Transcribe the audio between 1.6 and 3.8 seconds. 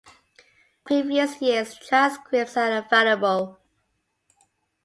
transcripts are available.